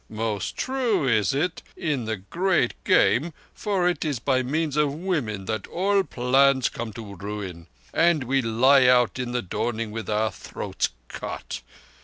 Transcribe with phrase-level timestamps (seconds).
[0.09, 5.45] Most true is it in the Great Game, for it is by means of women
[5.45, 10.31] that all plans come to ruin and we lie out in the dawning with our
[10.31, 11.61] throats cut.